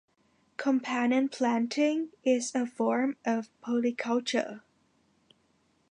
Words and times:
Companion 0.57 1.29
planting 1.29 2.09
is 2.23 2.55
a 2.55 2.65
form 2.65 3.17
of 3.23 3.51
polyculture. 3.61 4.61